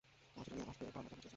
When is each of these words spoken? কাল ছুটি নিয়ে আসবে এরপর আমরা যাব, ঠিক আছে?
কাল 0.35 0.39
ছুটি 0.43 0.51
নিয়ে 0.57 0.69
আসবে 0.71 0.83
এরপর 0.87 0.99
আমরা 1.01 1.09
যাব, 1.09 1.19
ঠিক 1.21 1.25
আছে? 1.25 1.29